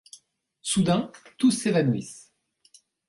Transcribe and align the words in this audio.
Soudain, 0.63 1.11
tous 1.37 1.51
s'évanouissent. 1.51 2.31